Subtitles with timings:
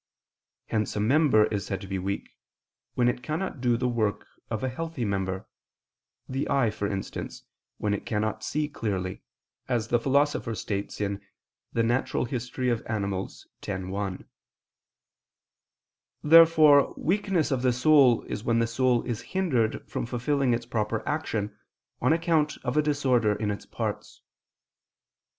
[0.65, 2.31] Hence a member is said to be weak,
[2.95, 5.47] when it cannot do the work of a healthy member,
[6.27, 7.43] the eye, for instance,
[7.77, 9.21] when it cannot see clearly,
[9.69, 11.19] as the Philosopher states (De
[11.75, 12.59] Hist.
[12.89, 13.25] Animal.
[13.29, 14.25] x, 1).
[16.23, 21.07] Therefore weakness of the soul is when the soul is hindered from fulfilling its proper
[21.07, 21.55] action
[22.01, 24.23] on account of a disorder in its parts.